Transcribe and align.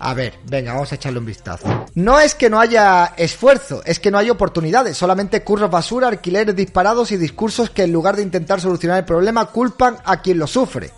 A 0.00 0.14
ver, 0.14 0.32
venga, 0.48 0.72
vamos 0.72 0.90
a 0.92 0.94
echarle 0.94 1.18
un 1.18 1.26
vistazo. 1.26 1.86
No 1.94 2.18
es 2.18 2.34
que 2.34 2.48
no 2.48 2.58
haya 2.58 3.12
esfuerzo, 3.18 3.82
es 3.84 4.00
que 4.00 4.10
no 4.10 4.16
hay 4.16 4.30
oportunidades, 4.30 4.96
solamente 4.96 5.42
curros 5.44 5.70
basura, 5.70 6.08
alquileres 6.08 6.56
disparados 6.56 7.12
y 7.12 7.18
discursos 7.18 7.68
que 7.68 7.82
en 7.82 7.92
lugar 7.92 8.16
de 8.16 8.22
intentar 8.22 8.62
solucionar 8.62 8.98
el 8.98 9.04
problema 9.04 9.46
culpan 9.46 9.98
a 10.04 10.22
quien 10.22 10.38
lo 10.38 10.46
sufre. 10.46 10.90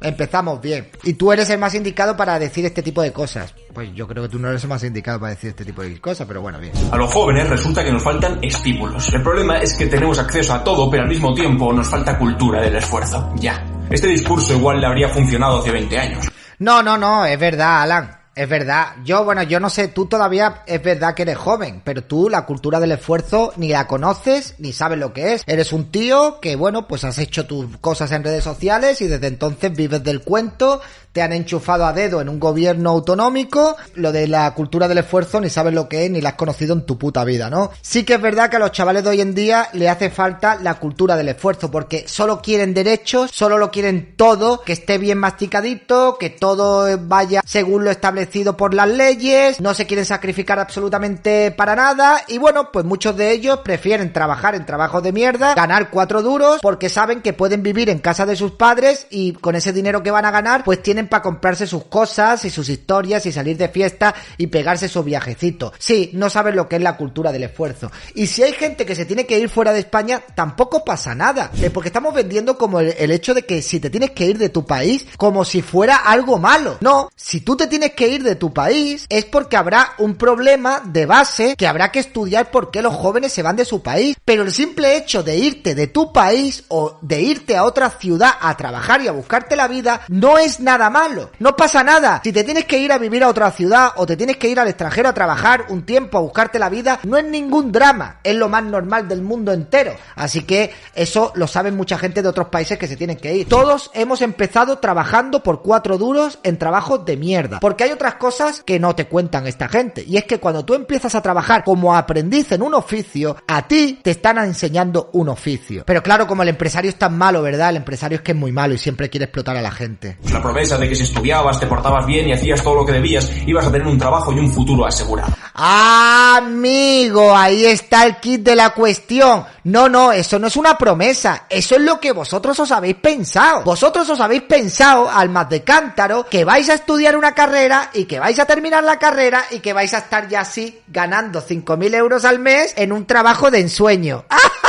Empezamos 0.00 0.60
bien. 0.60 0.88
Y 1.04 1.14
tú 1.14 1.32
eres 1.32 1.50
el 1.50 1.58
más 1.58 1.74
indicado 1.74 2.16
para 2.16 2.38
decir 2.38 2.64
este 2.64 2.82
tipo 2.82 3.02
de 3.02 3.12
cosas. 3.12 3.54
Pues 3.74 3.92
yo 3.94 4.06
creo 4.06 4.22
que 4.22 4.28
tú 4.30 4.38
no 4.38 4.48
eres 4.48 4.62
el 4.62 4.70
más 4.70 4.82
indicado 4.84 5.20
para 5.20 5.30
decir 5.30 5.50
este 5.50 5.64
tipo 5.64 5.82
de 5.82 6.00
cosas, 6.00 6.26
pero 6.26 6.40
bueno, 6.40 6.58
bien. 6.58 6.72
A 6.90 6.96
los 6.96 7.12
jóvenes 7.12 7.48
resulta 7.50 7.84
que 7.84 7.92
nos 7.92 8.02
faltan 8.02 8.38
estímulos. 8.42 9.12
El 9.12 9.22
problema 9.22 9.58
es 9.58 9.74
que 9.74 9.86
tenemos 9.86 10.18
acceso 10.18 10.54
a 10.54 10.64
todo, 10.64 10.90
pero 10.90 11.02
al 11.02 11.08
mismo 11.10 11.34
tiempo 11.34 11.72
nos 11.74 11.88
falta 11.88 12.18
cultura 12.18 12.62
del 12.62 12.76
esfuerzo. 12.76 13.34
Ya. 13.36 13.62
Este 13.90 14.06
discurso 14.06 14.54
igual 14.54 14.80
le 14.80 14.86
habría 14.86 15.08
funcionado 15.10 15.60
hace 15.60 15.70
20 15.70 15.98
años. 15.98 16.26
No, 16.58 16.82
no, 16.82 16.96
no, 16.96 17.26
es 17.26 17.38
verdad, 17.38 17.82
Alan. 17.82 18.15
Es 18.36 18.50
verdad. 18.50 18.96
Yo, 19.02 19.24
bueno, 19.24 19.42
yo 19.44 19.60
no 19.60 19.70
sé, 19.70 19.88
tú 19.88 20.04
todavía 20.04 20.62
es 20.66 20.82
verdad 20.82 21.14
que 21.14 21.22
eres 21.22 21.38
joven, 21.38 21.80
pero 21.82 22.04
tú 22.04 22.28
la 22.28 22.44
cultura 22.44 22.78
del 22.80 22.92
esfuerzo 22.92 23.54
ni 23.56 23.68
la 23.68 23.86
conoces, 23.86 24.56
ni 24.58 24.74
sabes 24.74 24.98
lo 24.98 25.14
que 25.14 25.32
es. 25.32 25.42
Eres 25.46 25.72
un 25.72 25.90
tío 25.90 26.38
que, 26.38 26.54
bueno, 26.54 26.86
pues 26.86 27.04
has 27.04 27.16
hecho 27.16 27.46
tus 27.46 27.78
cosas 27.78 28.12
en 28.12 28.22
redes 28.22 28.44
sociales 28.44 29.00
y 29.00 29.06
desde 29.06 29.28
entonces 29.28 29.74
vives 29.74 30.04
del 30.04 30.20
cuento, 30.20 30.82
te 31.12 31.22
han 31.22 31.32
enchufado 31.32 31.86
a 31.86 31.94
dedo 31.94 32.20
en 32.20 32.28
un 32.28 32.38
gobierno 32.38 32.90
autonómico, 32.90 33.74
lo 33.94 34.12
de 34.12 34.28
la 34.28 34.52
cultura 34.52 34.86
del 34.86 34.98
esfuerzo 34.98 35.40
ni 35.40 35.48
sabes 35.48 35.72
lo 35.72 35.88
que 35.88 36.04
es 36.04 36.10
ni 36.10 36.20
la 36.20 36.30
has 36.30 36.34
conocido 36.34 36.74
en 36.74 36.84
tu 36.84 36.98
puta 36.98 37.24
vida, 37.24 37.48
¿no? 37.48 37.70
Sí 37.80 38.04
que 38.04 38.12
es 38.16 38.20
verdad 38.20 38.50
que 38.50 38.56
a 38.56 38.58
los 38.58 38.72
chavales 38.72 39.02
de 39.02 39.08
hoy 39.08 39.22
en 39.22 39.34
día 39.34 39.70
le 39.72 39.88
hace 39.88 40.10
falta 40.10 40.56
la 40.56 40.74
cultura 40.74 41.16
del 41.16 41.30
esfuerzo 41.30 41.70
porque 41.70 42.04
solo 42.06 42.42
quieren 42.42 42.74
derechos, 42.74 43.30
solo 43.32 43.56
lo 43.56 43.70
quieren 43.70 44.14
todo, 44.14 44.60
que 44.60 44.74
esté 44.74 44.98
bien 44.98 45.16
masticadito, 45.16 46.18
que 46.20 46.28
todo 46.28 46.98
vaya 46.98 47.40
según 47.46 47.84
lo 47.84 47.90
establecido 47.90 48.25
por 48.56 48.74
las 48.74 48.88
leyes, 48.88 49.60
no 49.60 49.74
se 49.74 49.86
quieren 49.86 50.04
sacrificar 50.04 50.58
absolutamente 50.58 51.50
para 51.50 51.74
nada 51.74 52.22
y 52.28 52.38
bueno, 52.38 52.70
pues 52.72 52.84
muchos 52.84 53.16
de 53.16 53.32
ellos 53.32 53.60
prefieren 53.60 54.12
trabajar 54.12 54.54
en 54.54 54.66
trabajos 54.66 55.02
de 55.02 55.12
mierda, 55.12 55.54
ganar 55.54 55.90
cuatro 55.90 56.22
duros 56.22 56.60
porque 56.60 56.88
saben 56.88 57.22
que 57.22 57.32
pueden 57.32 57.62
vivir 57.62 57.88
en 57.88 57.98
casa 57.98 58.26
de 58.26 58.36
sus 58.36 58.52
padres 58.52 59.06
y 59.10 59.32
con 59.32 59.56
ese 59.56 59.72
dinero 59.72 60.02
que 60.02 60.10
van 60.10 60.24
a 60.24 60.30
ganar 60.30 60.64
pues 60.64 60.82
tienen 60.82 61.08
para 61.08 61.22
comprarse 61.22 61.66
sus 61.66 61.84
cosas 61.84 62.44
y 62.44 62.50
sus 62.50 62.68
historias 62.68 63.24
y 63.26 63.32
salir 63.32 63.56
de 63.56 63.68
fiesta 63.68 64.14
y 64.36 64.48
pegarse 64.48 64.88
su 64.88 65.02
viajecito. 65.02 65.72
Sí, 65.78 66.10
no 66.12 66.30
saben 66.30 66.56
lo 66.56 66.68
que 66.68 66.76
es 66.76 66.82
la 66.82 66.96
cultura 66.96 67.32
del 67.32 67.44
esfuerzo. 67.44 67.90
Y 68.14 68.26
si 68.26 68.42
hay 68.42 68.52
gente 68.52 68.86
que 68.86 68.94
se 68.94 69.04
tiene 69.04 69.26
que 69.26 69.38
ir 69.38 69.48
fuera 69.48 69.72
de 69.72 69.80
España, 69.80 70.22
tampoco 70.34 70.84
pasa 70.84 71.14
nada. 71.14 71.50
Eh, 71.60 71.70
porque 71.70 71.88
estamos 71.88 72.14
vendiendo 72.14 72.58
como 72.58 72.80
el, 72.80 72.94
el 72.98 73.10
hecho 73.10 73.34
de 73.34 73.42
que 73.42 73.62
si 73.62 73.80
te 73.80 73.90
tienes 73.90 74.10
que 74.10 74.26
ir 74.26 74.38
de 74.38 74.48
tu 74.48 74.64
país, 74.64 75.06
como 75.16 75.44
si 75.44 75.62
fuera 75.62 75.96
algo 75.96 76.38
malo. 76.38 76.78
No, 76.80 77.10
si 77.14 77.40
tú 77.40 77.56
te 77.56 77.66
tienes 77.66 77.92
que 77.92 78.08
ir 78.08 78.15
de 78.22 78.36
tu 78.36 78.52
país, 78.52 79.06
es 79.08 79.24
porque 79.24 79.56
habrá 79.56 79.94
un 79.98 80.16
problema 80.16 80.80
de 80.84 81.06
base 81.06 81.56
que 81.56 81.66
habrá 81.66 81.90
que 81.90 82.00
estudiar 82.00 82.50
por 82.50 82.70
qué 82.70 82.82
los 82.82 82.94
jóvenes 82.94 83.32
se 83.32 83.42
van 83.42 83.56
de 83.56 83.64
su 83.64 83.82
país. 83.82 84.16
Pero 84.24 84.42
el 84.42 84.52
simple 84.52 84.96
hecho 84.96 85.22
de 85.22 85.36
irte 85.36 85.74
de 85.74 85.86
tu 85.86 86.12
país 86.12 86.64
o 86.68 86.98
de 87.00 87.20
irte 87.20 87.56
a 87.56 87.64
otra 87.64 87.90
ciudad 87.90 88.30
a 88.40 88.56
trabajar 88.56 89.00
y 89.02 89.08
a 89.08 89.12
buscarte 89.12 89.56
la 89.56 89.68
vida, 89.68 90.02
no 90.08 90.38
es 90.38 90.60
nada 90.60 90.90
malo. 90.90 91.30
No 91.38 91.56
pasa 91.56 91.82
nada. 91.82 92.20
Si 92.24 92.32
te 92.32 92.44
tienes 92.44 92.64
que 92.64 92.78
ir 92.78 92.92
a 92.92 92.98
vivir 92.98 93.22
a 93.24 93.28
otra 93.28 93.50
ciudad 93.50 93.92
o 93.96 94.06
te 94.06 94.16
tienes 94.16 94.36
que 94.36 94.48
ir 94.48 94.60
al 94.60 94.68
extranjero 94.68 95.08
a 95.08 95.14
trabajar 95.14 95.66
un 95.68 95.84
tiempo 95.84 96.18
a 96.18 96.22
buscarte 96.22 96.58
la 96.58 96.68
vida, 96.68 97.00
no 97.04 97.16
es 97.16 97.24
ningún 97.24 97.72
drama. 97.72 98.20
Es 98.22 98.34
lo 98.34 98.48
más 98.48 98.64
normal 98.64 99.08
del 99.08 99.22
mundo 99.22 99.52
entero. 99.52 99.94
Así 100.14 100.42
que 100.42 100.72
eso 100.94 101.32
lo 101.34 101.46
saben 101.46 101.76
mucha 101.76 101.98
gente 101.98 102.22
de 102.22 102.28
otros 102.28 102.48
países 102.48 102.78
que 102.78 102.88
se 102.88 102.96
tienen 102.96 103.16
que 103.16 103.34
ir. 103.34 103.48
Todos 103.48 103.90
hemos 103.94 104.22
empezado 104.22 104.78
trabajando 104.78 105.42
por 105.42 105.62
cuatro 105.62 105.98
duros 105.98 106.38
en 106.42 106.58
trabajos 106.58 107.04
de 107.04 107.16
mierda. 107.16 107.60
Porque 107.60 107.84
hay 107.84 107.92
otras 108.06 108.20
cosas 108.20 108.62
que 108.64 108.78
no 108.78 108.94
te 108.94 109.06
cuentan 109.06 109.48
esta 109.48 109.68
gente. 109.68 110.04
Y 110.06 110.16
es 110.16 110.24
que 110.24 110.38
cuando 110.38 110.64
tú 110.64 110.74
empiezas 110.74 111.16
a 111.16 111.22
trabajar 111.22 111.64
como 111.64 111.96
aprendiz 111.96 112.52
en 112.52 112.62
un 112.62 112.72
oficio, 112.74 113.36
a 113.48 113.66
ti 113.66 113.98
te 114.00 114.12
están 114.12 114.38
enseñando 114.38 115.10
un 115.14 115.28
oficio. 115.28 115.82
Pero 115.84 116.04
claro, 116.04 116.28
como 116.28 116.44
el 116.44 116.50
empresario 116.50 116.88
es 116.88 116.96
tan 116.96 117.18
malo, 117.18 117.42
¿verdad? 117.42 117.70
El 117.70 117.78
empresario 117.78 118.16
es 118.16 118.22
que 118.22 118.30
es 118.30 118.38
muy 118.38 118.52
malo 118.52 118.74
y 118.74 118.78
siempre 118.78 119.10
quiere 119.10 119.24
explotar 119.24 119.56
a 119.56 119.62
la 119.62 119.72
gente. 119.72 120.18
La 120.30 120.40
promesa 120.40 120.78
de 120.78 120.88
que 120.88 120.94
si 120.94 121.02
estudiabas, 121.02 121.58
te 121.58 121.66
portabas 121.66 122.06
bien 122.06 122.28
y 122.28 122.32
hacías 122.32 122.62
todo 122.62 122.76
lo 122.76 122.86
que 122.86 122.92
debías, 122.92 123.28
ibas 123.44 123.66
a 123.66 123.72
tener 123.72 123.88
un 123.88 123.98
trabajo 123.98 124.32
y 124.32 124.38
un 124.38 124.52
futuro 124.52 124.86
asegurado. 124.86 125.34
Amigo, 125.54 127.34
ahí 127.34 127.64
está 127.64 128.06
el 128.06 128.16
kit 128.16 128.42
de 128.42 128.54
la 128.54 128.70
cuestión. 128.70 129.44
No, 129.64 129.88
no, 129.88 130.12
eso 130.12 130.38
no 130.38 130.46
es 130.46 130.56
una 130.56 130.78
promesa. 130.78 131.46
Eso 131.50 131.74
es 131.74 131.80
lo 131.80 131.98
que 131.98 132.12
vosotros 132.12 132.60
os 132.60 132.70
habéis 132.70 132.94
pensado. 132.96 133.64
Vosotros 133.64 134.08
os 134.08 134.20
habéis 134.20 134.42
pensado, 134.42 135.10
almas 135.10 135.48
de 135.48 135.64
cántaro, 135.64 136.26
que 136.30 136.44
vais 136.44 136.68
a 136.68 136.74
estudiar 136.74 137.16
una 137.16 137.32
carrera 137.32 137.90
y 137.96 138.04
que 138.04 138.20
vais 138.20 138.38
a 138.38 138.44
terminar 138.44 138.84
la 138.84 138.98
carrera 138.98 139.44
y 139.50 139.60
que 139.60 139.72
vais 139.72 139.92
a 139.94 139.98
estar 139.98 140.28
ya 140.28 140.40
así 140.40 140.80
ganando 140.88 141.42
5.000 141.42 141.94
euros 141.94 142.24
al 142.24 142.38
mes 142.38 142.74
en 142.76 142.92
un 142.92 143.06
trabajo 143.06 143.50
de 143.50 143.60
ensueño. 143.60 144.24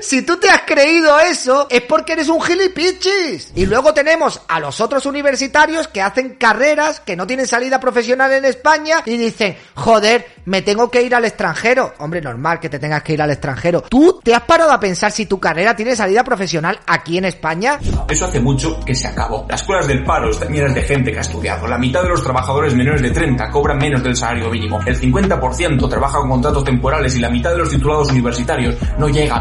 Si 0.00 0.22
tú 0.22 0.38
te 0.38 0.48
has 0.48 0.62
creído 0.62 1.20
eso, 1.20 1.66
es 1.70 1.82
porque 1.82 2.14
eres 2.14 2.28
un 2.28 2.40
gilipichis. 2.40 3.52
Y 3.54 3.66
luego 3.66 3.92
tenemos 3.92 4.40
a 4.48 4.58
los 4.58 4.80
otros 4.80 5.04
universitarios 5.06 5.88
que 5.88 6.00
hacen 6.00 6.36
carreras 6.36 7.00
que 7.00 7.16
no 7.16 7.26
tienen 7.26 7.46
salida 7.46 7.78
profesional 7.78 8.32
en 8.32 8.44
España 8.44 9.02
y 9.04 9.16
dicen, 9.16 9.56
joder, 9.74 10.26
me 10.46 10.62
tengo 10.62 10.90
que 10.90 11.02
ir 11.02 11.14
al 11.14 11.24
extranjero. 11.24 11.92
Hombre, 11.98 12.20
normal 12.20 12.58
que 12.58 12.68
te 12.68 12.78
tengas 12.78 13.02
que 13.02 13.12
ir 13.12 13.22
al 13.22 13.30
extranjero. 13.30 13.82
¿Tú 13.82 14.20
te 14.22 14.34
has 14.34 14.42
parado 14.42 14.72
a 14.72 14.80
pensar 14.80 15.12
si 15.12 15.26
tu 15.26 15.38
carrera 15.38 15.76
tiene 15.76 15.94
salida 15.94 16.24
profesional 16.24 16.80
aquí 16.86 17.18
en 17.18 17.26
España? 17.26 17.78
Eso 18.08 18.24
hace 18.24 18.40
mucho 18.40 18.80
que 18.84 18.94
se 18.94 19.06
acabó. 19.06 19.46
Las 19.48 19.60
escuelas 19.60 19.86
del 19.86 20.02
paro 20.04 20.30
están 20.30 20.52
llenas 20.52 20.74
de 20.74 20.82
gente 20.82 21.12
que 21.12 21.18
ha 21.18 21.22
estudiado. 21.22 21.66
La 21.66 21.78
mitad 21.78 22.02
de 22.02 22.08
los 22.08 22.22
trabajadores 22.22 22.74
menores 22.74 23.02
de 23.02 23.10
30 23.10 23.50
cobran 23.50 23.78
menos 23.78 24.02
del 24.02 24.16
salario 24.16 24.50
mínimo. 24.50 24.80
El 24.86 24.98
50% 24.98 25.88
trabaja 25.88 26.18
con 26.18 26.30
contratos 26.30 26.64
temporales 26.64 27.14
y 27.16 27.20
la 27.20 27.30
mitad 27.30 27.50
de 27.50 27.58
los 27.58 27.70
titulados 27.70 28.10
universitarios 28.10 28.76
no 28.98 29.08
llega 29.08 29.36
a 29.36 29.40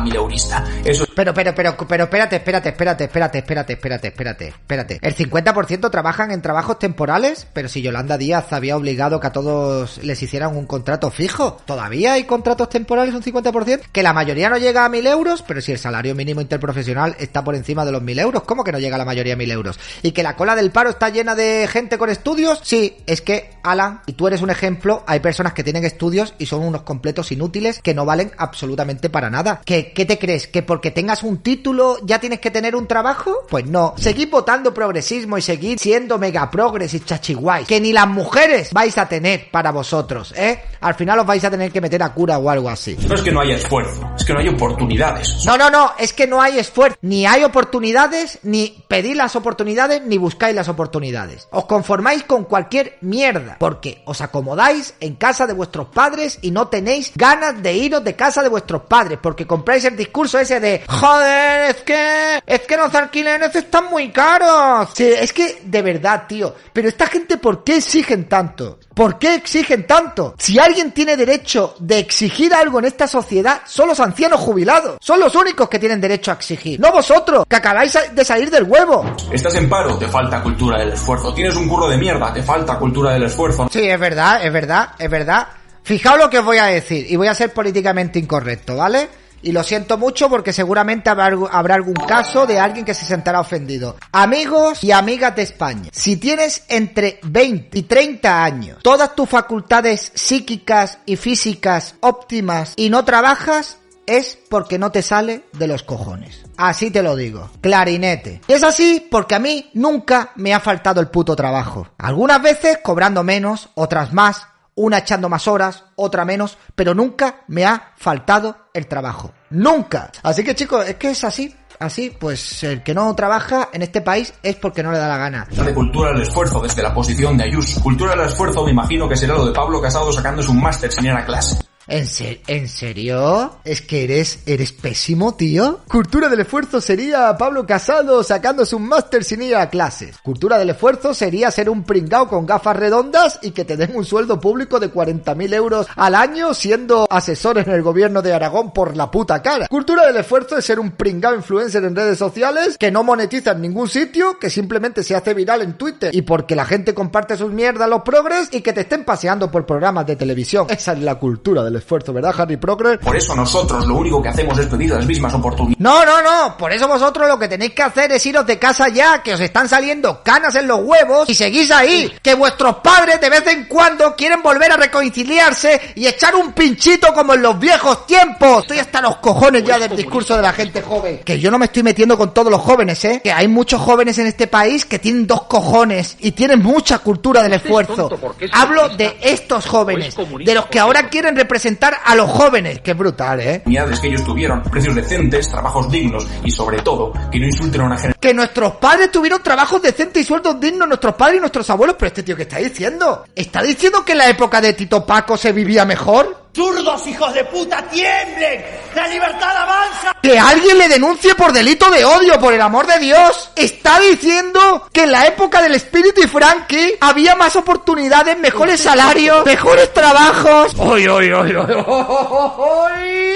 Pero, 1.16 1.34
pero, 1.34 1.54
pero, 1.54 1.75
pero, 1.88 2.04
espérate, 2.06 2.38
espérate, 2.38 2.69
espérate, 2.69 3.04
espérate, 3.04 3.38
espérate, 3.40 3.74
espérate, 3.74 4.07
espérate, 4.07 4.48
espérate. 4.48 5.00
El 5.01 5.16
50% 5.16 5.92
trabajan 5.92 6.31
en 6.31 6.42
trabajos 6.42 6.80
temporales, 6.80 7.46
pero 7.51 7.68
si 7.68 7.81
Yolanda 7.81 8.18
Díaz 8.18 8.54
había 8.54 8.78
obligado 8.78 9.19
que 9.19 9.28
a 9.28 9.31
todos 9.31 10.04
les 10.04 10.22
hicieran 10.24 10.56
un 10.56 10.66
contrato 10.66 11.12
fijo, 11.12 11.57
¿todavía 11.66 12.13
hay 12.13 12.24
contratos 12.24 12.69
temporales 12.69 13.13
un 13.13 13.22
50%? 13.22 13.81
Que 13.92 14.01
la 14.01 14.13
mayoría 14.13 14.50
no 14.50 14.57
llega 14.57 14.86
a 14.86 14.90
1000 14.90 15.07
euros, 15.07 15.44
pero 15.46 15.62
si 15.62 15.74
el 15.74 15.78
salario 15.78 16.16
mínimo 16.16 16.42
interprofesional 16.42 17.16
está 17.19 17.44
por 17.44 17.56
encima 17.56 17.86
de 17.86 17.92
los 17.92 18.01
1000 18.01 18.19
euros, 18.19 18.44
¿cómo 18.44 18.63
que 18.63 18.72
no 18.72 18.80
llega 18.80 18.98
la 18.98 19.06
mayoría 19.06 19.34
a 19.34 19.38
1000 19.38 19.51
euros? 19.51 19.80
Y 20.01 20.12
que 20.13 20.24
la 20.24 20.36
cola 20.36 20.56
del 20.56 20.72
paro 20.72 20.90
está 20.90 21.10
llena 21.10 21.36
de 21.36 21.68
gente 21.69 21.98
con 21.98 22.10
estudios, 22.10 22.62
sí, 22.63 22.98
es 23.06 23.22
que, 23.22 23.51
Alan, 23.63 24.01
y 24.06 24.13
tú 24.13 24.27
eres 24.27 24.41
un 24.41 24.50
ejemplo, 24.50 25.03
hay 25.07 25.19
personas 25.19 25.53
que 25.53 25.63
tienen 25.63 25.85
estudios 25.85 26.33
y 26.38 26.45
son 26.45 26.61
unos 26.61 26.83
completos 26.83 27.31
inútiles 27.31 27.81
que 27.81 27.94
no 27.94 28.06
valen 28.06 28.31
absolutamente 28.38 29.09
para 29.09 29.29
nada. 29.29 29.61
¿Qué, 29.65 29.91
qué 29.94 30.06
te 30.06 30.17
crees? 30.17 30.47
¿Que 30.47 30.63
porque 30.63 30.91
tengas 30.91 31.23
un 31.23 31.39
título 31.39 31.97
ya 32.03 32.19
tienes 32.19 32.39
que 32.39 32.51
tener 32.51 32.75
un 32.75 32.88
trabajo? 32.88 33.45
Pues 33.50 33.65
no. 33.65 33.94
Seguid 33.97 34.29
votando 34.29 34.73
progresismo 34.73 35.38
y 35.38 35.41
seguid 35.41 35.77
siendo 35.79 36.17
mega 36.17 36.50
progres 36.50 36.94
y 36.94 37.00
chachiguay. 37.00 37.65
Que 37.65 37.79
ni 37.79 37.94
las 37.94 38.07
mujeres 38.07 38.73
vais 38.73 38.97
a 38.97 39.07
tener 39.07 39.50
para 39.51 39.71
vosotros, 39.71 40.33
¿eh? 40.35 40.59
Al 40.81 40.95
final 40.95 41.19
os 41.19 41.25
vais 41.25 41.44
a 41.44 41.51
tener 41.51 41.71
que 41.71 41.81
meter 41.81 42.01
a 42.03 42.13
cura 42.13 42.38
o 42.38 42.50
algo 42.50 42.69
así. 42.69 42.97
no 43.07 43.15
es 43.15 43.21
que 43.21 43.31
no 43.31 43.41
haya 43.41 43.55
esfuerzo, 43.55 44.09
es 44.17 44.25
que 44.25 44.33
no 44.33 44.39
hay 44.39 44.47
oportunidades. 44.47 45.45
No, 45.45 45.57
no, 45.57 45.69
no, 45.69 45.91
es 46.00 46.13
que 46.13 46.27
no 46.27 46.41
hay 46.41 46.59
esfuerzo. 46.59 46.97
Ni 47.01 47.25
hay 47.25 47.44
oportunidades, 47.44 48.39
ni 48.44 48.83
pedís 48.88 49.15
las 49.15 49.35
oportunidades, 49.35 50.01
ni 50.03 50.17
buscáis 50.17 50.55
las 50.55 50.69
oportunidades. 50.69 51.47
Os 51.51 51.65
conformáis 51.65 52.23
con 52.23 52.45
cualquier 52.45 52.97
mierda, 53.01 53.57
porque 53.59 54.01
os 54.06 54.21
acomodáis 54.21 54.95
en 55.00 55.15
casa 55.15 55.45
de 55.45 55.53
vuestros 55.53 55.89
padres 55.89 56.39
y 56.41 56.51
no 56.51 56.69
tenéis 56.69 57.11
ganas 57.15 57.61
de 57.61 57.73
iros 57.73 58.03
de 58.03 58.15
casa 58.15 58.41
de 58.41 58.50
vuestros 58.50 58.83
padres, 58.83 59.19
porque 59.21 59.45
compráis 59.45 59.85
el 59.85 59.97
discurso 59.97 60.39
ese 60.39 60.59
de, 60.59 60.83
joder, 60.88 61.71
es 61.71 61.83
que, 61.83 62.41
es 62.45 62.61
que 62.61 62.77
los 62.77 62.95
alquileres 62.95 63.56
están 63.56 63.89
muy 63.89 64.11
caros. 64.11 64.89
Sí, 64.95 65.06
es 65.06 65.33
que, 65.33 65.61
de 65.63 65.81
verdad, 65.81 66.25
tío, 66.27 66.56
pero 66.73 66.88
esta 66.88 67.07
gente, 67.07 67.38
¿por 67.38 67.63
qué 67.63 67.77
exigen 67.77 68.27
tanto? 68.27 68.79
¿Por 69.00 69.18
qué 69.18 69.36
exigen 69.36 69.88
tanto? 69.88 70.36
Si 70.38 70.60
alguien 70.60 70.92
tiene 70.92 71.16
derecho 71.16 71.74
de 71.80 72.00
exigir 72.00 72.54
algo 72.54 72.80
en 72.80 72.86
esta 72.86 73.07
sociedad, 73.07 73.62
son 73.66 73.88
los 73.88 73.98
ancianos 74.01 74.42
jubilados. 74.42 74.98
Son 75.00 75.22
los 75.22 75.34
únicos 75.36 75.69
que 75.69 75.80
tienen 75.80 76.01
derecho 76.01 76.31
a 76.31 76.34
exigir. 76.34 76.78
No 76.81 76.92
vosotros, 76.92 77.46
que 77.48 77.56
acabáis 77.56 77.98
de 78.13 78.25
salir 78.25 78.51
del 78.51 78.66
huevo. 78.66 79.06
Estás 79.31 79.56
en 79.56 79.69
paro, 79.69 79.98
te 79.98 80.10
falta 80.10 80.44
cultura 80.44 80.80
del 80.80 80.92
esfuerzo. 80.92 81.34
Tienes 81.34 81.56
un 81.56 81.69
curro 81.69 81.88
de 81.88 81.96
mierda, 81.96 82.34
te 82.34 82.44
falta 82.44 82.78
cultura 82.78 83.13
del 83.13 83.24
esfuerzo. 83.24 83.69
Sí, 83.72 83.88
es 83.88 83.98
verdad, 83.98 84.46
es 84.46 84.51
verdad, 84.51 84.90
es 85.00 85.10
verdad. 85.10 85.48
Fijaos 85.81 86.19
lo 86.19 86.30
que 86.30 86.40
os 86.40 86.46
voy 86.46 86.57
a 86.57 86.66
decir, 86.66 87.06
y 87.10 87.16
voy 87.16 87.28
a 87.28 87.34
ser 87.34 87.54
políticamente 87.54 88.19
incorrecto, 88.19 88.75
¿vale? 88.75 89.07
Y 89.41 89.51
lo 89.51 89.63
siento 89.63 89.97
mucho 89.97 90.30
porque 90.30 90.53
seguramente 90.53 91.09
habrá, 91.09 91.75
algún 91.75 91.94
caso 91.94 92.45
de 92.45 92.59
alguien 92.59 92.86
que 92.86 92.94
se 92.94 93.06
sentará 93.06 93.39
ofendido. 93.39 93.95
Amigos 94.12 94.83
y 94.83 94.91
amigas 94.91 95.36
de 95.36 95.44
España, 95.44 95.89
si 95.91 96.18
tienes 96.18 96.63
entre 96.68 97.19
20 97.24 97.80
y 97.80 97.83
30 97.83 98.44
años, 98.44 98.77
todas 98.83 99.15
tus 99.15 99.30
facultades 99.30 100.12
psíquicas 100.13 101.00
y 101.06 101.15
físicas 101.15 101.95
óptimas 102.01 102.74
y 102.75 102.89
no 102.89 103.06
trabajas, 103.06 103.77
es 104.09 104.39
porque 104.50 104.80
no 104.80 104.91
te 104.91 105.03
sale 105.03 105.44
de 105.53 105.68
los 105.68 105.83
cojones. 105.83 106.44
Así 106.57 106.89
te 106.89 107.03
lo 107.03 107.15
digo. 107.15 107.51
Clarinete. 107.62 108.41
Es 108.47 108.63
así 108.63 109.07
porque 109.09 109.36
a 109.36 109.39
mí 109.39 109.69
nunca 109.75 110.31
me 110.36 110.53
ha 110.53 110.59
faltado 110.59 111.00
el 111.00 111.09
puto 111.09 111.36
trabajo. 111.36 111.88
Algunas 112.00 112.41
veces 112.41 112.80
cobrando 112.83 113.24
menos, 113.24 113.69
otras 113.75 114.12
más, 114.12 114.47
una 114.79 114.99
echando 114.99 115.27
más 115.27 115.47
horas, 115.47 115.83
otra 115.95 116.23
menos, 116.23 116.57
pero 116.73 116.93
nunca 116.93 117.41
me 117.47 117.65
ha 117.65 117.93
faltado 117.97 118.69
el 118.73 118.87
trabajo. 118.87 119.33
Nunca. 119.49 120.11
Así 120.23 120.43
que 120.43 120.55
chicos, 120.55 120.87
es 120.87 120.95
que 120.95 121.11
es 121.11 121.23
así. 121.23 121.53
Así, 121.79 122.15
pues 122.17 122.63
el 122.63 122.83
que 122.83 122.93
no 122.93 123.13
trabaja 123.15 123.69
en 123.71 123.81
este 123.81 124.01
país 124.01 124.33
es 124.43 124.57
porque 124.57 124.83
no 124.83 124.91
le 124.91 124.97
da 124.97 125.07
la 125.07 125.17
gana. 125.17 125.47
De 125.49 125.73
cultura 125.73 126.11
del 126.11 126.23
esfuerzo 126.23 126.61
desde 126.61 126.83
la 126.83 126.93
posición 126.93 127.37
de 127.37 127.45
Ayuso. 127.45 127.81
Cultura 127.81 128.15
del 128.15 128.27
esfuerzo 128.27 128.65
me 128.65 128.71
imagino 128.71 129.07
que 129.07 129.15
será 129.15 129.35
lo 129.35 129.45
de 129.45 129.53
Pablo 129.53 129.81
Casado 129.81 130.11
sacándose 130.11 130.51
un 130.51 130.61
máster 130.61 130.91
sin 130.91 131.05
ir 131.05 131.11
a 131.11 131.25
clase. 131.25 131.57
¿En, 131.89 132.06
¿En 132.45 132.69
serio? 132.69 133.57
¿Es 133.65 133.81
que 133.81 134.03
eres, 134.03 134.44
eres 134.45 134.71
pésimo, 134.71 135.33
tío? 135.33 135.80
Cultura 135.88 136.30
del 136.30 136.41
esfuerzo 136.41 136.80
sería 136.80 137.36
Pablo 137.36 137.65
Casado 137.65 138.21
sacándose 138.21 138.75
un 138.75 138.88
máster 138.88 139.24
sin 139.24 139.41
ir 139.41 139.56
a 139.56 139.71
clases. 139.71 140.19
Cultura 140.19 140.59
del 140.59 140.69
esfuerzo 140.69 141.15
sería 141.15 141.50
ser 141.50 141.68
un 141.68 141.83
pringao 141.83 142.27
con 142.27 142.45
gafas 142.45 142.75
redondas 142.75 143.39
y 143.41 143.51
que 143.51 143.65
te 143.65 143.75
den 143.75 143.95
un 143.95 144.06
sueldo 144.06 144.39
público 144.39 144.80
de 144.80 144.94
40.000 144.94 145.53
euros 145.56 145.88
al 145.95 146.13
año 146.13 146.53
siendo 146.53 147.07
asesor 147.09 147.57
en 147.57 147.71
el 147.71 147.81
gobierno 147.81 148.21
de 148.21 148.33
Aragón 148.33 148.71
por 148.71 148.95
la 148.95 149.09
puta 149.09 149.41
cara. 149.41 149.68
Cultura 149.68 150.06
del 150.06 150.18
esfuerzo 150.18 150.57
es 150.57 150.65
ser 150.65 150.80
un 150.80 150.91
pringao 150.91 151.33
influencer 151.33 151.83
en 151.83 151.95
redes 151.95 152.19
sociales 152.19 152.77
que 152.77 152.91
no 152.91 153.03
monetiza 153.03 153.51
en 153.51 153.62
ningún 153.62 153.89
sitio, 153.89 154.38
que 154.38 154.51
simplemente 154.51 155.01
se 155.01 155.15
hace 155.15 155.33
viral 155.33 155.63
en 155.63 155.74
Twitter 155.74 156.13
y 156.13 156.21
porque 156.21 156.56
la 156.56 156.65
gente 156.65 156.94
comparte 156.94 157.36
sus 157.36 157.51
mierdas 157.51 157.89
los 157.89 158.03
progres 158.03 158.50
y 158.51 158.62
que 158.62 158.74
te 158.74 158.81
estén 158.81 159.03
paseando 159.06 159.50
por 159.50 159.65
programas 159.65 160.06
de 160.06 160.15
televisión. 160.15 160.68
Esa 160.69 160.94
es 160.94 161.00
la 161.00 161.15
cultura 161.15 161.63
del 161.63 161.78
esfuerzo, 161.79 162.13
¿verdad, 162.13 162.33
Harry 162.37 162.57
Progress? 162.57 162.99
Por 162.99 163.15
eso 163.15 163.35
nosotros 163.35 163.85
lo 163.87 163.95
único 163.95 164.21
que 164.21 164.29
hacemos 164.29 164.57
es 164.59 164.67
pedir 164.67 164.91
las 164.91 165.05
mismas 165.05 165.33
oportunidades. 165.33 165.79
No, 165.79 166.05
no, 166.05 166.21
no. 166.21 166.57
Por 166.57 166.71
eso 166.71 166.88
vosotros 166.88 167.27
lo 167.27 167.38
que 167.38 167.48
tenéis 167.48 167.74
que 167.74 167.83
hacer 167.83 168.12
es 168.12 168.25
iros 168.25 168.45
de 168.45 168.59
casa 168.59 168.88
ya, 168.89 169.21
que 169.24 169.33
os 169.33 169.39
están 169.39 169.67
saliendo 169.67 170.21
canas 170.24 170.55
en 170.55 170.67
los 170.67 170.79
huevos 170.81 171.29
y 171.29 171.36
seguís 171.36 171.71
ahí. 171.71 172.12
Que 172.21 172.36
vuestros 172.36 172.75
padres 172.77 173.19
de 173.19 173.29
vez 173.29 173.45
en 173.48 173.65
cuando 173.65 174.15
quieren 174.15 174.41
volver 174.41 174.71
a 174.71 174.77
reconciliarse 174.77 175.93
y 175.95 176.07
echar 176.07 176.36
un 176.36 176.53
pinchito 176.53 177.13
como 177.13 177.33
en 177.33 177.41
los 177.41 177.59
viejos 177.59 178.05
tiempos. 178.05 178.63
Estoy 178.63 178.79
hasta 178.79 179.01
los 179.01 179.17
cojones 179.17 179.63
ya 179.63 179.79
del 179.79 179.95
discurso 179.95 180.36
de 180.36 180.41
la 180.41 180.53
gente 180.53 180.81
joven. 180.81 181.21
Que 181.24 181.39
yo 181.39 181.50
no 181.51 181.57
me 181.57 181.65
estoy 181.65 181.83
metiendo 181.83 182.17
con 182.17 182.33
todos 182.33 182.51
los 182.51 182.62
jóvenes, 182.62 183.03
¿eh? 183.05 183.21
Que 183.24 183.31
hay 183.31 183.48
muchos 183.48 183.81
jóvenes 183.81 184.17
en 184.17 184.27
este 184.27 184.48
país 184.48 184.86
que 184.86 185.00
tienen 185.00 185.25
dos 185.25 185.43
cojones 185.43 186.17
y 186.19 186.31
tienen 186.31 186.62
mucha 186.62 187.00
cultura 187.00 187.41
del 187.43 187.53
esfuerzo. 187.53 188.09
Hablo 188.51 188.89
de 188.89 189.17
estos 189.21 189.65
jóvenes, 189.65 190.15
de 190.15 190.53
los 190.53 190.65
que 190.67 190.79
ahora 190.79 191.09
quieren 191.09 191.36
representar 191.36 191.68
a 192.03 192.15
los 192.15 192.29
jóvenes. 192.29 192.81
Qué 192.81 192.93
brutal, 192.93 193.39
¿eh? 193.41 193.63
que 194.01 194.07
ellos 194.07 194.23
tuvieron, 194.23 194.61
precios 194.63 194.95
decentes, 194.95 195.49
trabajos 195.49 195.91
dignos 195.91 196.27
y 196.43 196.51
sobre 196.51 196.81
todo, 196.81 197.11
que 197.31 197.39
no 197.39 197.45
insulten 197.45 197.81
a 197.81 197.85
una 197.85 197.95
generación. 197.97 198.19
Que 198.19 198.33
nuestros 198.33 198.73
padres 198.73 199.11
tuvieron 199.11 199.41
trabajos 199.43 199.81
decentes 199.81 200.23
y 200.23 200.25
sueldos 200.25 200.59
dignos, 200.59 200.88
nuestros 200.88 201.15
padres 201.15 201.38
y 201.38 201.39
nuestros 201.39 201.69
abuelos. 201.69 201.95
Pero 201.97 202.07
este 202.07 202.23
tío 202.23 202.35
que 202.35 202.43
está 202.43 202.57
diciendo, 202.57 203.25
¿está 203.35 203.61
diciendo 203.61 204.03
que 204.05 204.13
en 204.13 204.17
la 204.19 204.29
época 204.29 204.61
de 204.61 204.73
Tito 204.73 205.05
Paco 205.05 205.38
se 205.38 205.51
vivía 205.51 205.85
mejor? 205.85 206.49
¡Zurdos, 206.60 207.08
hijos 207.08 207.34
de 207.34 207.46
puta, 207.46 207.82
tiemblen! 207.84 208.62
¡La 208.94 209.08
libertad 209.08 209.56
avanza! 209.56 210.13
Que 210.22 210.38
alguien 210.38 210.78
le 210.78 210.89
denuncie 210.89 211.34
por 211.34 211.54
delito 211.54 211.89
de 211.89 212.04
odio, 212.04 212.38
por 212.38 212.54
el 212.54 212.60
amor 212.60 212.86
de 212.86 213.00
Dios. 213.00 213.50
Está 213.56 213.98
diciendo 214.01 214.89
que 214.92 215.04
en 215.04 215.13
la 215.13 215.25
época 215.25 215.62
del 215.62 215.75
espíritu 215.75 216.20
y 216.22 216.28
Frankie 216.28 216.98
había 217.00 217.38
más 217.38 217.56
oportunidades, 217.56 218.38
mejores 218.38 218.82
salarios, 218.82 219.46
mejores 219.46 219.94
trabajos. 219.94 220.75
¡Oy, 220.78 221.08
oy, 221.08 221.32
oy, 221.32 221.56
oy! 221.56 223.34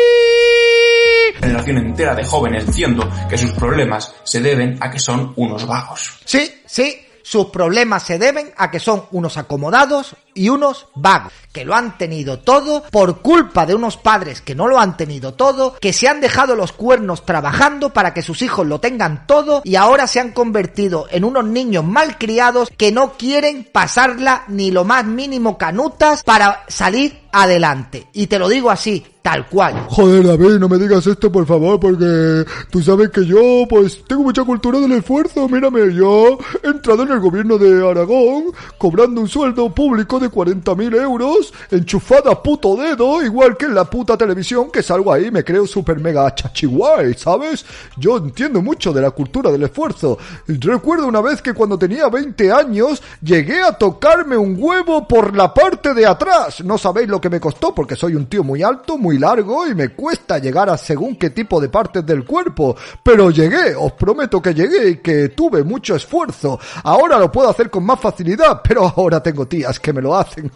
Generación 1.39 1.77
entera 1.77 2.15
de 2.15 2.25
jóvenes 2.25 2.67
diciendo 2.67 3.09
que 3.29 3.37
sus 3.37 3.51
problemas 3.51 4.13
se 4.25 4.41
deben 4.41 4.77
a 4.81 4.91
que 4.91 4.99
son 4.99 5.31
unos 5.37 5.65
vagos. 5.65 6.19
Sí, 6.25 6.61
sí, 6.65 7.07
sus 7.23 7.45
problemas 7.45 8.03
se 8.03 8.19
deben 8.19 8.51
a 8.57 8.69
que 8.69 8.81
son 8.81 9.05
unos 9.11 9.37
acomodados, 9.37 10.13
y 10.33 10.49
unos 10.49 10.87
vagos, 10.95 11.33
que 11.51 11.65
lo 11.65 11.75
han 11.75 11.97
tenido 11.97 12.39
todo 12.39 12.83
por 12.91 13.21
culpa 13.21 13.65
de 13.65 13.75
unos 13.75 13.97
padres 13.97 14.41
que 14.41 14.55
no 14.55 14.67
lo 14.67 14.79
han 14.79 14.97
tenido 14.97 15.33
todo, 15.33 15.75
que 15.79 15.93
se 15.93 16.07
han 16.07 16.21
dejado 16.21 16.55
los 16.55 16.71
cuernos 16.71 17.25
trabajando 17.25 17.91
para 17.91 18.13
que 18.13 18.21
sus 18.21 18.41
hijos 18.41 18.67
lo 18.67 18.79
tengan 18.79 19.27
todo 19.27 19.61
y 19.63 19.75
ahora 19.75 20.07
se 20.07 20.19
han 20.19 20.31
convertido 20.31 21.07
en 21.11 21.23
unos 21.23 21.45
niños 21.45 21.85
malcriados 21.85 22.69
que 22.75 22.91
no 22.91 23.13
quieren 23.13 23.67
pasarla 23.71 24.43
ni 24.47 24.71
lo 24.71 24.83
más 24.83 25.05
mínimo 25.05 25.57
canutas 25.57 26.23
para 26.23 26.63
salir 26.67 27.23
adelante. 27.33 28.07
Y 28.13 28.27
te 28.27 28.39
lo 28.39 28.47
digo 28.47 28.69
así, 28.69 29.03
tal 29.23 29.47
cual. 29.49 29.87
Joder, 29.89 30.25
David, 30.25 30.59
no 30.59 30.69
me 30.69 30.77
digas 30.77 31.07
esto, 31.07 31.31
por 31.31 31.45
favor, 31.47 31.79
porque 31.79 32.45
tú 32.69 32.81
sabes 32.81 33.09
que 33.09 33.25
yo, 33.25 33.65
pues, 33.67 34.03
tengo 34.07 34.23
mucha 34.23 34.43
cultura 34.43 34.79
del 34.79 34.91
esfuerzo. 34.91 35.49
Mírame, 35.49 35.93
yo 35.95 36.37
he 36.61 36.67
entrado 36.67 37.03
en 37.03 37.11
el 37.11 37.19
gobierno 37.19 37.57
de 37.57 37.89
Aragón 37.89 38.51
cobrando 38.77 39.21
un 39.21 39.27
sueldo 39.27 39.73
público 39.73 40.19
40.000 40.29 41.01
euros, 41.01 41.53
enchufada 41.71 42.31
a 42.31 42.41
puto 42.41 42.75
dedo, 42.75 43.21
igual 43.21 43.57
que 43.57 43.65
en 43.65 43.75
la 43.75 43.85
puta 43.85 44.17
televisión, 44.17 44.69
que 44.71 44.83
salgo 44.83 45.11
ahí 45.11 45.31
me 45.31 45.43
creo 45.43 45.65
super 45.67 45.99
mega 45.99 46.33
chachiguay, 46.33 47.13
¿sabes? 47.15 47.65
Yo 47.97 48.17
entiendo 48.17 48.61
mucho 48.61 48.93
de 48.93 49.01
la 49.01 49.11
cultura 49.11 49.51
del 49.51 49.63
esfuerzo. 49.63 50.17
Recuerdo 50.47 51.07
una 51.07 51.21
vez 51.21 51.41
que 51.41 51.53
cuando 51.53 51.77
tenía 51.77 52.09
20 52.09 52.51
años, 52.51 53.01
llegué 53.21 53.61
a 53.61 53.73
tocarme 53.73 54.37
un 54.37 54.55
huevo 54.59 55.07
por 55.07 55.35
la 55.35 55.53
parte 55.53 55.93
de 55.93 56.05
atrás. 56.05 56.63
No 56.63 56.77
sabéis 56.77 57.09
lo 57.09 57.21
que 57.21 57.29
me 57.29 57.39
costó, 57.39 57.73
porque 57.73 57.95
soy 57.95 58.15
un 58.15 58.27
tío 58.27 58.43
muy 58.43 58.63
alto, 58.63 58.97
muy 58.97 59.17
largo 59.17 59.67
y 59.67 59.75
me 59.75 59.89
cuesta 59.89 60.37
llegar 60.39 60.69
a 60.69 60.77
según 60.77 61.15
qué 61.15 61.29
tipo 61.29 61.59
de 61.59 61.69
partes 61.69 62.05
del 62.05 62.25
cuerpo. 62.25 62.75
Pero 63.01 63.29
llegué, 63.29 63.75
os 63.75 63.93
prometo 63.93 64.41
que 64.41 64.53
llegué 64.53 64.89
y 64.89 64.97
que 64.97 65.29
tuve 65.29 65.63
mucho 65.63 65.95
esfuerzo. 65.95 66.59
Ahora 66.83 67.19
lo 67.19 67.31
puedo 67.31 67.49
hacer 67.49 67.69
con 67.69 67.85
más 67.85 67.99
facilidad, 67.99 68.61
pero 68.63 68.91
ahora 68.95 69.21
tengo 69.21 69.45
tías 69.45 69.79
que 69.79 69.93
me 69.93 70.01
lo 70.01 70.12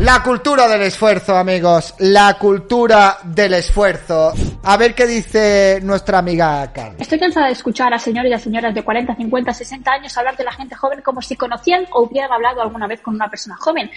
La 0.00 0.22
cultura 0.22 0.66
del 0.66 0.80
esfuerzo, 0.80 1.36
amigos. 1.36 1.94
La 1.98 2.38
cultura 2.38 3.18
del 3.22 3.52
esfuerzo. 3.52 4.32
A 4.62 4.76
ver 4.78 4.94
qué 4.94 5.06
dice 5.06 5.78
nuestra 5.82 6.18
amiga 6.18 6.72
Carla. 6.72 6.96
Estoy 6.98 7.18
cansada 7.18 7.48
de 7.48 7.52
escuchar 7.52 7.92
a 7.92 7.98
señores 7.98 8.30
y 8.30 8.34
a 8.34 8.38
señoras 8.38 8.74
de 8.74 8.82
40, 8.82 9.14
50, 9.14 9.52
60 9.52 9.92
años 9.92 10.16
hablar 10.16 10.38
de 10.38 10.44
la 10.44 10.52
gente 10.52 10.74
joven 10.74 11.02
como 11.02 11.20
si 11.20 11.36
conocían 11.36 11.84
o 11.92 12.04
hubieran 12.04 12.32
hablado 12.32 12.62
alguna 12.62 12.86
vez 12.86 13.02
con 13.02 13.14
una 13.14 13.28
persona 13.28 13.56
joven. 13.56 13.90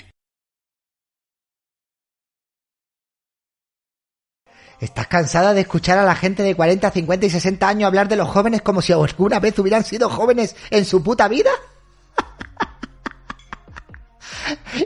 ¿Estás 4.84 5.08
cansada 5.08 5.54
de 5.54 5.62
escuchar 5.62 5.98
a 5.98 6.04
la 6.04 6.14
gente 6.14 6.44
de 6.44 6.56
40, 6.56 6.92
50 6.92 7.26
y 7.26 7.30
60 7.30 7.70
años 7.70 7.88
hablar 7.88 8.10
de 8.10 8.18
los 8.18 8.28
jóvenes 8.28 8.62
como 8.62 8.82
si 8.82 8.92
alguna 8.92 9.40
vez 9.40 9.58
hubieran 9.58 9.86
sido 9.86 10.10
jóvenes 10.10 10.58
en 10.72 10.84
su 10.84 11.02
puta 11.02 11.30
vida? 11.30 11.52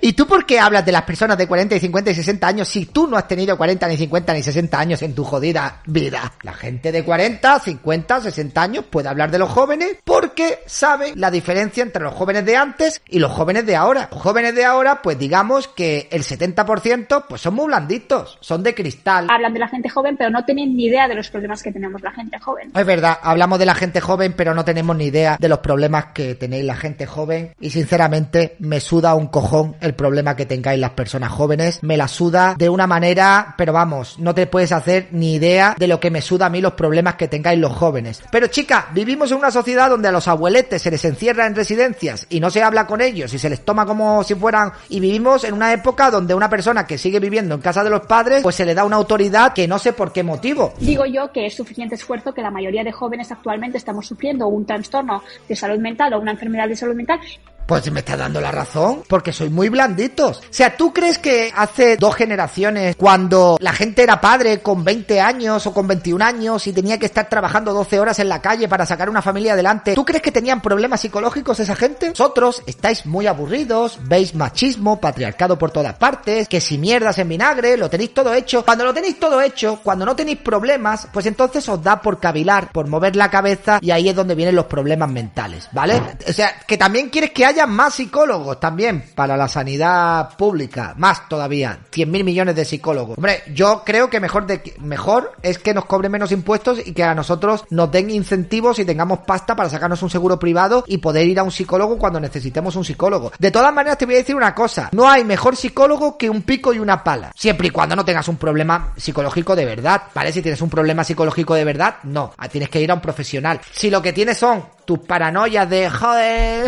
¿Y 0.02 0.14
tú 0.14 0.28
por 0.28 0.46
qué 0.46 0.60
hablas 0.60 0.86
de 0.86 0.92
las 0.92 1.04
personas 1.04 1.38
de 1.38 1.48
40 1.48 1.76
y 1.76 1.80
50 1.80 2.12
y 2.12 2.16
60 2.16 2.48
años 2.48 2.68
si 2.68 2.86
tú 2.86 3.08
no 3.08 3.18
has 3.18 3.28
tenido 3.28 3.58
40 3.58 3.88
ni 3.88 3.98
50 3.98 4.34
ni 4.34 4.44
60 4.44 4.80
años 4.80 5.02
en 5.02 5.14
tu 5.14 5.24
jodida 5.24 5.82
vida? 5.86 6.34
La 6.44 6.54
gente 6.54 6.92
de 6.92 7.04
40, 7.04 7.60
50, 7.60 8.22
60 8.22 8.62
años 8.62 8.86
puede 8.86 9.10
hablar 9.10 9.32
de 9.32 9.40
los 9.40 9.50
jóvenes 9.50 9.98
porque 10.04 10.60
sabe 10.66 11.14
la 11.16 11.32
diferencia 11.32 11.84
entre 11.84 12.04
los 12.04 12.14
jóvenes 12.14 12.46
de 12.46 12.56
antes 12.56 13.02
y 13.08 13.20
los 13.20 13.32
jóvenes 13.32 13.66
de 13.66 13.76
ahora. 13.76 14.10
Los 14.12 14.22
jóvenes 14.22 14.56
de 14.56 14.66
ahora, 14.66 15.02
pues 15.02 15.18
digamos 15.18 15.68
que 15.68 16.08
el 16.12 16.24
70% 16.24 17.26
pues 17.28 17.42
son 17.42 17.56
muy 17.56 17.68
blanditos, 17.68 18.38
son 18.42 18.64
de 18.64 18.76
cristal. 18.76 19.28
Hablan 19.30 19.54
de 19.54 19.60
la 19.60 19.68
gente 19.68 19.90
joven, 19.90 20.18
pero 20.18 20.30
no 20.30 20.44
tienen 20.46 20.76
ni 20.76 20.86
idea 20.86 21.08
de 21.08 21.16
los 21.16 21.30
problemas 21.30 21.64
que 21.64 21.72
tenemos 21.72 22.02
la 22.02 22.12
gente 22.12 22.40
joven. 22.40 22.72
Es 22.76 22.86
verdad, 22.86 23.18
hablamos 23.22 23.60
de 23.60 23.66
la 23.66 23.76
gente 23.76 24.02
joven, 24.02 24.34
pero 24.36 24.54
no 24.54 24.66
tenemos 24.66 24.96
ni 24.96 25.06
idea 25.06 25.38
de 25.40 25.50
los 25.50 25.60
problemas 25.60 26.08
que 26.14 26.36
tenéis 26.36 26.66
la 26.66 26.76
gente 26.76 27.06
joven 27.06 27.54
y 27.60 27.70
sinceramente 27.70 28.56
me 28.60 28.80
suda 28.80 29.16
un 29.16 29.28
cojón 29.28 29.77
el 29.82 29.94
problema 29.94 30.36
que 30.36 30.46
tengáis 30.46 30.80
las 30.80 30.92
personas 30.92 31.32
jóvenes. 31.32 31.84
Me 31.84 31.98
la 31.98 32.08
suda 32.08 32.56
de 32.58 32.70
una 32.70 32.88
manera, 32.88 33.56
pero 33.58 33.74
vamos, 33.74 34.20
no 34.20 34.34
te 34.34 34.48
puedes 34.48 34.72
hacer 34.72 35.08
ni 35.12 35.36
idea 35.36 35.76
de 35.78 35.88
lo 35.88 36.00
que 36.00 36.12
me 36.12 36.22
suda 36.22 36.48
a 36.48 36.50
mí 36.50 36.62
los 36.62 36.74
problemas 36.74 37.16
que 37.16 37.28
tengáis 37.28 37.60
los 37.60 37.74
jóvenes. 37.74 38.22
Pero 38.32 38.48
chica, 38.48 38.88
vivimos 38.94 39.32
en 39.32 39.38
una 39.38 39.52
sociedad 39.52 39.90
donde 39.90 40.08
a 40.08 40.12
los 40.12 40.28
abueletes 40.28 40.82
se 40.82 40.92
les 40.92 41.04
encierra 41.06 41.46
en 41.46 41.56
residencias 41.56 42.26
y 42.30 42.40
no 42.40 42.50
se 42.50 42.64
habla 42.64 42.88
con 42.88 43.02
ellos 43.02 43.34
y 43.34 43.40
se 43.40 43.50
les 43.50 43.64
toma 43.64 43.86
como 43.86 44.24
si 44.24 44.36
fueran... 44.36 44.72
Y 44.90 45.00
vivimos 45.00 45.44
en 45.44 45.54
una 45.54 45.74
época 45.74 46.10
donde 46.12 46.34
una 46.34 46.50
persona 46.50 46.86
que 46.86 46.98
sigue 46.98 47.20
viviendo 47.20 47.56
en 47.56 47.62
casa 47.62 47.84
de 47.84 47.90
los 47.90 48.02
padres, 48.02 48.42
pues 48.44 48.56
se 48.56 48.66
le 48.66 48.74
da 48.74 48.84
una 48.84 48.96
autoridad 48.96 49.54
que 49.54 49.68
no 49.68 49.80
sé 49.80 49.94
por 49.94 50.12
qué 50.12 50.24
motivo. 50.24 50.74
Digo 50.80 51.06
yo 51.06 51.32
que 51.32 51.46
es 51.46 51.56
suficiente 51.56 51.96
esfuerzo 51.96 52.34
que 52.34 52.42
la 52.42 52.52
mayoría 52.52 52.84
de 52.84 52.92
jóvenes 52.92 53.32
actualmente 53.32 53.78
estamos 53.78 54.08
sufriendo 54.08 54.48
un 54.48 54.66
trastorno 54.66 55.24
de 55.48 55.56
salud 55.56 55.80
mental 55.80 56.14
o 56.14 56.20
una 56.20 56.32
enfermedad 56.32 56.68
de 56.68 56.76
salud 56.76 56.96
mental 56.96 57.20
pues 57.68 57.92
me 57.92 58.00
está 58.00 58.16
dando 58.16 58.40
la 58.42 58.52
razón, 58.52 59.04
porque 59.08 59.34
soy 59.34 59.50
muy 59.50 59.70
blanditos. 59.70 60.38
O 60.38 60.42
sea, 60.50 60.76
¿tú 60.76 60.94
crees 60.94 61.20
que 61.20 61.52
hace 61.56 61.98
dos 61.98 62.16
generaciones, 62.16 62.96
cuando 62.96 63.58
la 63.60 63.74
gente 63.74 64.04
era 64.04 64.22
padre 64.22 64.60
con 64.60 64.84
20 64.84 65.20
años 65.20 65.68
o 65.68 65.74
con 65.74 65.86
21 65.88 66.24
años 66.24 66.66
y 66.66 66.74
tenía 66.74 66.98
que 66.98 67.06
estar 67.06 67.28
trabajando 67.30 67.74
12 67.74 68.00
horas 68.00 68.20
en 68.20 68.30
la 68.30 68.42
calle 68.42 68.68
para 68.68 68.86
sacar 68.86 69.10
una 69.10 69.22
familia 69.22 69.54
adelante, 69.54 69.94
¿tú 69.94 70.06
crees 70.06 70.24
que 70.24 70.32
tenían 70.32 70.62
problemas 70.62 71.02
psicológicos 71.02 71.60
esa 71.60 71.76
gente? 71.76 72.10
Vosotros 72.12 72.64
estáis 72.66 73.06
muy 73.06 73.28
aburridos, 73.28 74.00
veis 74.04 74.34
machismo, 74.34 75.00
patriarcado 75.02 75.58
por 75.58 75.72
todas 75.72 75.96
partes, 75.96 76.48
que 76.48 76.62
si 76.62 76.78
mierdas 76.78 77.18
en 77.18 77.28
vinagre, 77.30 77.76
lo 77.76 77.90
tenéis 77.90 78.14
todo 78.14 78.34
hecho. 78.34 78.64
Cuando 78.64 78.86
lo 78.86 78.94
tenéis 78.94 79.20
todo 79.20 79.42
hecho, 79.42 79.82
cuando 79.84 80.06
no 80.06 80.16
tenéis 80.16 80.38
problemas, 80.38 81.08
pues 81.12 81.26
entonces 81.26 81.68
os 81.68 81.84
da 81.84 82.02
por 82.02 82.20
cavilar, 82.20 82.72
por 82.72 82.88
mover 82.88 83.18
la 83.18 83.30
cabeza 83.30 83.80
y 83.82 83.92
ahí 83.92 84.08
es 84.08 84.16
donde 84.16 84.36
vienen 84.36 84.56
los 84.56 84.66
problemas 84.66 85.10
mentales, 85.10 85.68
¿vale? 85.74 86.02
O 86.28 86.34
sea, 86.34 86.56
que 86.66 86.78
también 86.78 87.10
quieres 87.10 87.32
que 87.32 87.46
haya 87.46 87.57
más 87.66 87.96
psicólogos 87.96 88.60
también 88.60 89.04
para 89.16 89.38
la 89.38 89.48
sanidad 89.48 90.36
pública, 90.38 90.94
más 90.98 91.28
todavía, 91.28 91.80
100 91.92 92.12
mil 92.12 92.24
millones 92.24 92.56
de 92.56 92.66
psicólogos. 92.66 93.18
Hombre, 93.18 93.44
yo 93.54 93.84
creo 93.86 94.10
que 94.10 94.20
mejor, 94.20 94.46
de, 94.46 94.76
mejor 94.80 95.32
es 95.42 95.58
que 95.58 95.74
nos 95.74 95.86
cobren 95.86 96.12
menos 96.12 96.32
impuestos 96.32 96.80
y 96.86 96.94
que 96.94 97.04
a 97.04 97.16
nosotros 97.16 97.66
nos 97.70 97.92
den 97.92 98.10
incentivos 98.10 98.80
y 98.80 98.86
tengamos 98.86 99.20
pasta 99.20 99.56
para 99.56 99.70
sacarnos 99.70 100.04
un 100.04 100.10
seguro 100.10 100.38
privado 100.38 100.84
y 100.88 100.98
poder 100.98 101.28
ir 101.28 101.40
a 101.40 101.44
un 101.44 101.52
psicólogo 101.52 101.98
cuando 101.98 102.20
necesitemos 102.20 102.76
un 102.76 102.86
psicólogo. 102.86 103.32
De 103.40 103.52
todas 103.52 103.74
maneras, 103.74 103.98
te 103.98 104.06
voy 104.06 104.16
a 104.16 104.20
decir 104.20 104.36
una 104.36 104.54
cosa, 104.54 104.90
no 104.92 105.10
hay 105.10 105.24
mejor 105.24 105.56
psicólogo 105.56 106.18
que 106.18 106.30
un 106.30 106.42
pico 106.42 106.74
y 106.74 106.80
una 106.80 107.04
pala, 107.04 107.32
siempre 107.36 107.68
y 107.68 107.72
cuando 107.72 107.96
no 107.96 108.06
tengas 108.06 108.28
un 108.28 108.38
problema 108.38 108.94
psicológico 108.98 109.56
de 109.56 109.66
verdad, 109.66 110.04
¿vale? 110.14 110.32
Si 110.32 110.42
tienes 110.42 110.62
un 110.62 110.70
problema 110.70 111.04
psicológico 111.04 111.56
de 111.56 111.64
verdad, 111.64 111.96
no, 112.04 112.34
tienes 112.52 112.70
que 112.70 112.82
ir 112.82 112.92
a 112.92 112.96
un 112.96 113.02
profesional. 113.02 113.62
Si 113.72 113.90
lo 113.90 114.02
que 114.02 114.14
tienes 114.14 114.38
son 114.38 114.77
tus 114.88 115.00
paranoias 115.00 115.70
de 115.70 115.90
joder, 115.90 116.66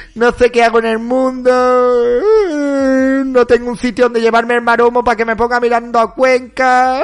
no 0.14 0.32
sé 0.32 0.50
qué 0.50 0.64
hago 0.64 0.78
en 0.78 0.86
el 0.86 0.98
mundo, 0.98 1.52
no 3.26 3.46
tengo 3.46 3.68
un 3.68 3.76
sitio 3.76 4.06
donde 4.06 4.22
llevarme 4.22 4.54
el 4.54 4.62
maromo 4.62 5.04
para 5.04 5.16
que 5.18 5.26
me 5.26 5.36
ponga 5.36 5.60
mirando 5.60 6.00
a 6.00 6.14
Cuenca. 6.14 7.02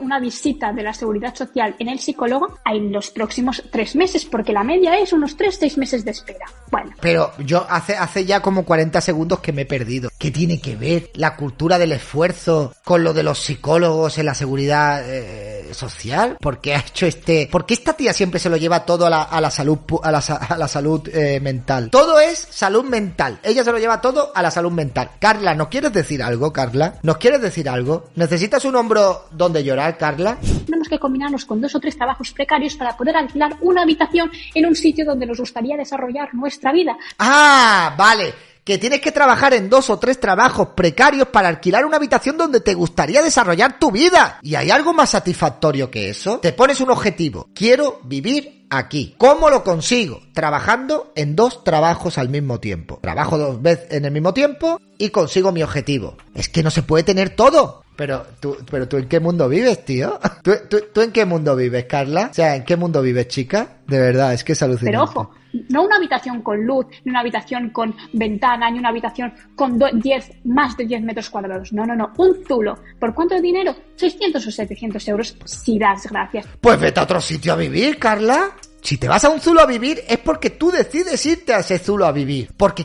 Una 0.00 0.20
visita 0.20 0.72
de 0.72 0.84
la 0.84 0.92
seguridad 0.92 1.34
social 1.34 1.74
en 1.80 1.88
el 1.88 1.98
psicólogo 1.98 2.60
en 2.64 2.92
los 2.92 3.10
próximos 3.10 3.64
tres 3.72 3.96
meses, 3.96 4.24
porque 4.24 4.52
la 4.52 4.62
media 4.62 4.96
es 4.98 5.12
unos 5.12 5.36
tres, 5.36 5.56
seis 5.58 5.76
meses 5.76 6.04
de 6.04 6.12
espera. 6.12 6.46
Bueno. 6.70 6.92
Pero 7.00 7.32
yo 7.38 7.66
hace, 7.68 7.96
hace 7.96 8.24
ya 8.24 8.40
como 8.40 8.64
40 8.64 9.00
segundos 9.00 9.40
que 9.40 9.52
me 9.52 9.62
he 9.62 9.66
perdido. 9.66 10.10
¿Qué 10.16 10.30
tiene 10.30 10.60
que 10.60 10.76
ver 10.76 11.10
la 11.14 11.34
cultura 11.34 11.78
del 11.78 11.90
esfuerzo 11.92 12.72
con 12.84 13.02
lo 13.02 13.14
de 13.14 13.24
los 13.24 13.40
psicólogos 13.40 14.18
en 14.18 14.26
la 14.26 14.34
seguridad 14.34 15.02
eh, 15.04 15.72
social? 15.72 16.36
¿Por 16.40 16.60
qué 16.60 16.74
ha 16.74 16.80
hecho 16.80 17.06
este, 17.06 17.48
por 17.50 17.66
qué 17.66 17.74
esta 17.96 18.04
tía 18.04 18.12
siempre 18.12 18.38
se 18.38 18.50
lo 18.50 18.58
lleva 18.58 18.84
todo 18.84 19.06
a 19.06 19.10
la, 19.10 19.22
a 19.22 19.40
la 19.40 19.50
salud, 19.50 19.78
a 20.02 20.10
la, 20.10 20.18
a 20.18 20.58
la 20.58 20.68
salud 20.68 21.08
eh, 21.08 21.40
mental? 21.40 21.88
Todo 21.88 22.20
es 22.20 22.38
salud 22.38 22.84
mental. 22.84 23.38
Ella 23.42 23.64
se 23.64 23.72
lo 23.72 23.78
lleva 23.78 24.02
todo 24.02 24.32
a 24.34 24.42
la 24.42 24.50
salud 24.50 24.70
mental. 24.70 25.12
Carla, 25.18 25.54
¿nos 25.54 25.68
quieres 25.68 25.94
decir 25.94 26.22
algo, 26.22 26.52
Carla? 26.52 26.98
¿Nos 27.02 27.16
quieres 27.16 27.40
decir 27.40 27.70
algo? 27.70 28.10
¿Necesitas 28.14 28.66
un 28.66 28.76
hombro 28.76 29.28
donde 29.30 29.64
llorar, 29.64 29.96
Carla? 29.96 30.36
Tenemos 30.66 30.88
que 30.88 30.98
combinarnos 30.98 31.46
con 31.46 31.58
dos 31.58 31.74
o 31.74 31.80
tres 31.80 31.96
trabajos 31.96 32.32
precarios 32.32 32.76
para 32.76 32.94
poder 32.94 33.16
alquilar 33.16 33.56
una 33.62 33.82
habitación 33.82 34.30
en 34.54 34.66
un 34.66 34.74
sitio 34.74 35.06
donde 35.06 35.24
nos 35.24 35.40
gustaría 35.40 35.78
desarrollar 35.78 36.34
nuestra 36.34 36.72
vida. 36.72 36.98
Ah, 37.18 37.94
vale 37.96 38.55
que 38.66 38.78
tienes 38.78 39.00
que 39.00 39.12
trabajar 39.12 39.54
en 39.54 39.70
dos 39.70 39.90
o 39.90 39.98
tres 40.00 40.18
trabajos 40.18 40.70
precarios 40.74 41.28
para 41.28 41.46
alquilar 41.46 41.86
una 41.86 41.98
habitación 41.98 42.36
donde 42.36 42.60
te 42.60 42.74
gustaría 42.74 43.22
desarrollar 43.22 43.78
tu 43.78 43.92
vida. 43.92 44.40
¿Y 44.42 44.56
hay 44.56 44.70
algo 44.70 44.92
más 44.92 45.10
satisfactorio 45.10 45.88
que 45.88 46.10
eso? 46.10 46.40
Te 46.40 46.52
pones 46.52 46.80
un 46.80 46.90
objetivo. 46.90 47.48
Quiero 47.54 48.00
vivir 48.02 48.66
aquí. 48.68 49.14
¿Cómo 49.18 49.50
lo 49.50 49.62
consigo? 49.62 50.20
Trabajando 50.34 51.12
en 51.14 51.36
dos 51.36 51.62
trabajos 51.62 52.18
al 52.18 52.28
mismo 52.28 52.58
tiempo. 52.58 52.98
Trabajo 53.00 53.38
dos 53.38 53.62
veces 53.62 53.86
en 53.92 54.04
el 54.04 54.10
mismo 54.10 54.34
tiempo 54.34 54.80
y 54.98 55.10
consigo 55.10 55.52
mi 55.52 55.62
objetivo. 55.62 56.16
Es 56.34 56.48
que 56.48 56.64
no 56.64 56.72
se 56.72 56.82
puede 56.82 57.04
tener 57.04 57.36
todo. 57.36 57.84
Pero 57.96 58.26
tú, 58.40 58.56
pero 58.70 58.86
tú 58.86 58.98
en 58.98 59.08
qué 59.08 59.20
mundo 59.20 59.48
vives, 59.48 59.84
tío? 59.84 60.18
¿Tú, 60.42 60.52
tú, 60.68 60.78
tú 60.92 61.00
en 61.00 61.12
qué 61.12 61.24
mundo 61.24 61.56
vives, 61.56 61.86
Carla? 61.86 62.28
O 62.30 62.34
sea, 62.34 62.56
¿en 62.56 62.64
qué 62.64 62.76
mundo 62.76 63.02
vives, 63.02 63.28
chica? 63.28 63.78
De 63.86 63.98
verdad, 63.98 64.34
es 64.34 64.44
que 64.44 64.52
es 64.52 64.62
alucinante. 64.62 64.90
Pero 64.90 65.04
ojo, 65.04 65.34
no 65.68 65.84
una 65.84 65.96
habitación 65.96 66.42
con 66.42 66.64
luz, 66.64 66.86
ni 67.04 67.10
una 67.10 67.20
habitación 67.20 67.70
con 67.70 67.94
ventana, 68.12 68.70
ni 68.70 68.78
una 68.78 68.90
habitación 68.90 69.32
con 69.54 69.78
10, 69.78 70.30
más 70.44 70.76
de 70.76 70.86
10 70.86 71.02
metros 71.02 71.30
cuadrados. 71.30 71.72
No, 71.72 71.86
no, 71.86 71.94
no. 71.94 72.12
Un 72.18 72.44
zulo. 72.46 72.78
¿Por 72.98 73.14
cuánto 73.14 73.40
dinero? 73.40 73.74
600 73.96 74.46
o 74.46 74.50
700 74.50 75.08
euros 75.08 75.36
si 75.44 75.78
das 75.78 76.06
gracias. 76.06 76.46
Pues 76.60 76.78
vete 76.78 77.00
a 77.00 77.04
otro 77.04 77.20
sitio 77.20 77.52
a 77.52 77.56
vivir, 77.56 77.98
Carla. 77.98 78.52
Si 78.86 78.98
te 78.98 79.08
vas 79.08 79.24
a 79.24 79.30
un 79.30 79.40
zulo 79.40 79.62
a 79.62 79.66
vivir 79.66 80.00
es 80.06 80.18
porque 80.18 80.50
tú 80.50 80.70
decides 80.70 81.26
irte 81.26 81.52
a 81.52 81.58
ese 81.58 81.78
zulo 81.78 82.06
a 82.06 82.12
vivir. 82.12 82.50
Porque 82.56 82.74